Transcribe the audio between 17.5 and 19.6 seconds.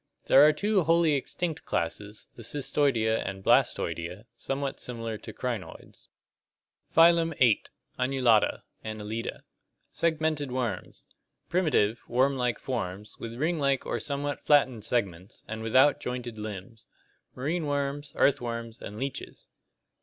worms, earthworms, and leeches.